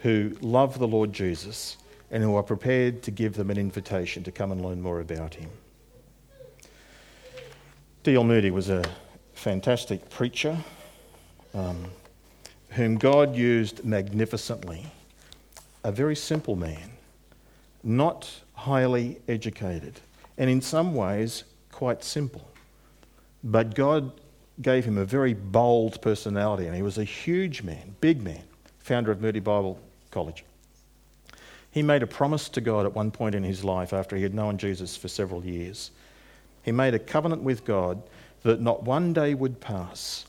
[0.03, 1.77] who love the Lord Jesus
[2.11, 5.33] and who are prepared to give them an invitation to come and learn more about
[5.33, 5.49] him.
[8.03, 8.25] D.L.
[8.25, 8.83] Moody was a
[9.33, 10.57] fantastic preacher
[11.53, 11.85] um,
[12.71, 14.85] whom God used magnificently.
[15.85, 16.91] A very simple man,
[17.81, 20.01] not highly educated,
[20.37, 22.45] and in some ways quite simple.
[23.41, 24.11] But God
[24.61, 28.43] gave him a very bold personality, and he was a huge man, big man,
[28.79, 29.79] founder of Moody Bible
[30.13, 30.45] College.
[31.71, 34.35] He made a promise to God at one point in his life after he had
[34.35, 35.89] known Jesus for several years.
[36.61, 38.01] He made a covenant with God
[38.43, 40.25] that not one day would pass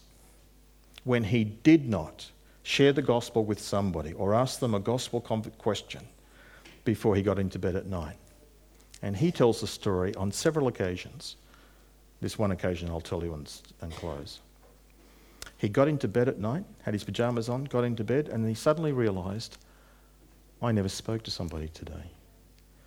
[1.04, 2.30] when he did not
[2.62, 6.00] share the gospel with somebody or ask them a gospel question
[6.84, 8.16] before he got into bed at night.
[9.02, 11.36] And he tells the story on several occasions.
[12.22, 14.40] This one occasion I'll tell you and, close.
[15.58, 18.54] He got into bed at night, had his pajamas on, got into bed, and he
[18.54, 19.58] suddenly realised,
[20.62, 22.10] I never spoke to somebody today.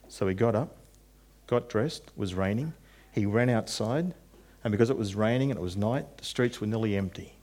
[0.08, 0.78] So he got up,
[1.48, 2.74] got dressed, was raining.
[3.12, 4.14] He ran outside,
[4.64, 7.34] and because it was raining and it was night, the streets were nearly empty.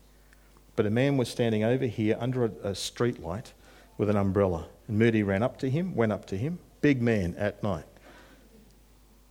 [0.77, 3.53] But a man was standing over here under a, a street light
[3.97, 4.67] with an umbrella.
[4.89, 7.85] And Moody ran up to him, went up to him, big man at night,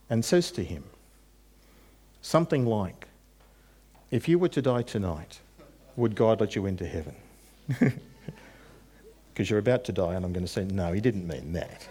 [0.09, 0.83] and says to him
[2.21, 3.07] something like,
[4.09, 5.39] If you were to die tonight,
[5.95, 7.15] would God let you into heaven?
[9.33, 11.87] Because you're about to die, and I'm going to say, No, he didn't mean that.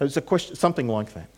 [0.00, 1.28] It was a question, something like that.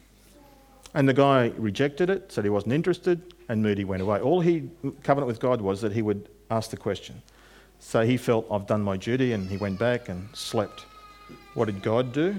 [0.94, 4.20] And the guy rejected it, said he wasn't interested, and Moody went away.
[4.20, 4.68] All he
[5.02, 7.22] covenant with God was that he would ask the question.
[7.80, 10.84] So he felt, I've done my duty, and he went back and slept.
[11.54, 12.36] What did God do?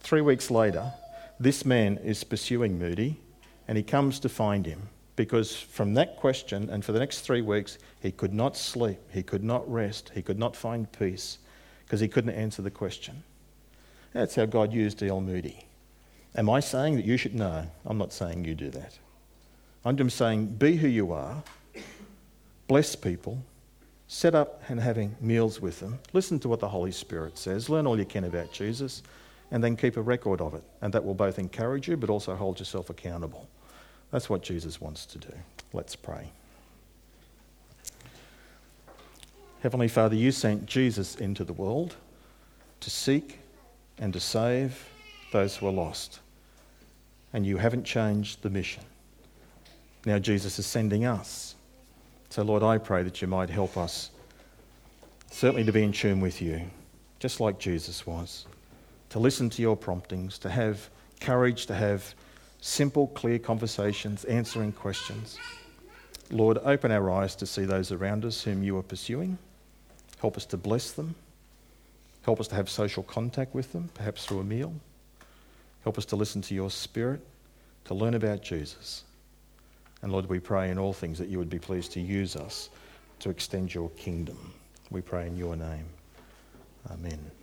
[0.00, 0.92] Three weeks later,
[1.38, 3.18] this man is pursuing Moody,
[3.68, 7.42] and he comes to find him because from that question, and for the next three
[7.42, 11.38] weeks, he could not sleep, he could not rest, he could not find peace
[11.92, 13.22] because he couldn't answer the question.
[14.14, 15.20] That's how God used D.L.
[15.20, 15.66] Moody.
[16.34, 17.34] Am I saying that you should?
[17.34, 18.98] No, I'm not saying you do that.
[19.84, 21.42] I'm just saying be who you are,
[22.66, 23.42] bless people,
[24.08, 27.86] set up and having meals with them, listen to what the Holy Spirit says, learn
[27.86, 29.02] all you can about Jesus,
[29.50, 30.64] and then keep a record of it.
[30.80, 33.50] And that will both encourage you but also hold yourself accountable.
[34.10, 35.34] That's what Jesus wants to do.
[35.74, 36.32] Let's pray.
[39.62, 41.94] Heavenly Father, you sent Jesus into the world
[42.80, 43.38] to seek
[43.96, 44.90] and to save
[45.30, 46.18] those who are lost.
[47.32, 48.82] And you haven't changed the mission.
[50.04, 51.54] Now Jesus is sending us.
[52.28, 54.10] So, Lord, I pray that you might help us,
[55.30, 56.62] certainly to be in tune with you,
[57.20, 58.46] just like Jesus was,
[59.10, 60.90] to listen to your promptings, to have
[61.20, 62.16] courage, to have
[62.60, 65.38] simple, clear conversations, answering questions.
[66.32, 69.38] Lord, open our eyes to see those around us whom you are pursuing.
[70.22, 71.16] Help us to bless them.
[72.22, 74.72] Help us to have social contact with them, perhaps through a meal.
[75.82, 77.20] Help us to listen to your spirit,
[77.86, 79.02] to learn about Jesus.
[80.00, 82.70] And Lord, we pray in all things that you would be pleased to use us
[83.18, 84.52] to extend your kingdom.
[84.90, 85.86] We pray in your name.
[86.88, 87.41] Amen.